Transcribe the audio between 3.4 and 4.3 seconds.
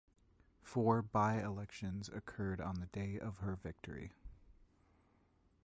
victory.